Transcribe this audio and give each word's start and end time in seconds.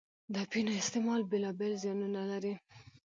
د 0.33 0.35
اپینو 0.45 0.71
استعمال 0.81 1.21
بېلا 1.31 1.51
بېل 1.59 1.73
زیانونه 1.83 2.21
لري. 2.31 2.53